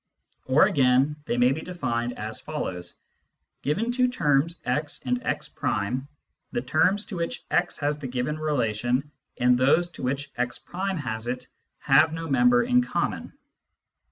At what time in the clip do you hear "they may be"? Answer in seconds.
1.25-1.61